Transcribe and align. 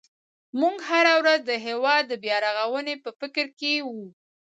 موږ 0.59 0.77
هره 0.89 1.13
ورځ 1.19 1.39
د 1.45 1.51
هېواد 1.65 2.03
د 2.07 2.13
بیا 2.23 2.37
رغونې 2.45 2.95
په 3.03 3.09
فکر 3.19 3.45
کې 3.59 3.73
وو. 3.89 4.05